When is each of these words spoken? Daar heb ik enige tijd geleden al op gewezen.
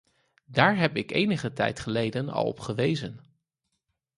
Daar 0.45 0.77
heb 0.77 0.95
ik 0.95 1.11
enige 1.11 1.53
tijd 1.53 1.79
geleden 1.79 2.29
al 2.29 2.45
op 2.45 2.59
gewezen. 2.59 3.19